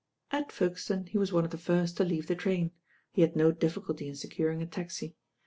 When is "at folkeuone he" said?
0.31-1.19